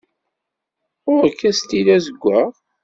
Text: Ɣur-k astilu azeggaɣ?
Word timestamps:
Ɣur-k 1.09 1.39
astilu 1.49 1.91
azeggaɣ? 1.95 2.51